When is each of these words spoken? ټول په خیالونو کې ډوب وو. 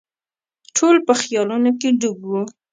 ټول 0.75 0.95
په 1.07 1.13
خیالونو 1.21 1.69
کې 1.79 1.89
ډوب 1.99 2.19
وو. 2.29 2.41